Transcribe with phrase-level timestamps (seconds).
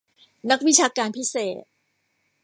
[0.49, 1.63] นักวิชาการพิเศษ